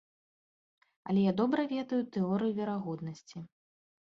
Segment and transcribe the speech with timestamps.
[1.13, 3.37] Але я добра ведаю тэорыю верагоднасці.